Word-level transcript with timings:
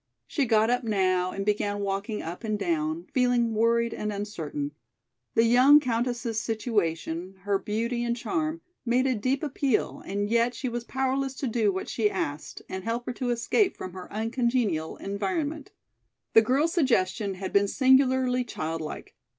She 0.25 0.45
got 0.45 0.71
up 0.71 0.83
now 0.83 1.29
and 1.29 1.45
began 1.45 1.81
walking 1.81 2.23
up 2.23 2.43
and 2.43 2.57
down, 2.57 3.05
feeling 3.13 3.53
worried 3.53 3.93
and 3.93 4.11
uncertain. 4.11 4.71
The 5.35 5.43
young 5.43 5.79
countess's 5.79 6.39
situation, 6.39 7.35
her 7.41 7.59
beauty 7.59 8.03
and 8.03 8.17
charm, 8.17 8.61
made 8.83 9.05
a 9.05 9.13
deep 9.13 9.43
appeal 9.43 10.01
and 10.03 10.27
yet 10.27 10.55
she 10.55 10.67
was 10.69 10.85
powerless 10.85 11.35
to 11.35 11.47
do 11.47 11.71
what 11.71 11.87
she 11.87 12.09
asked 12.09 12.63
and 12.67 12.83
help 12.83 13.05
her 13.05 13.13
to 13.13 13.29
escape 13.29 13.77
from 13.77 13.93
her 13.93 14.11
uncongenial 14.11 14.97
environment. 14.97 15.71
The 16.33 16.41
girl's 16.41 16.73
suggestion 16.73 17.35
had 17.35 17.53
been 17.53 17.67
singularly 17.67 18.43
childlike. 18.43 19.13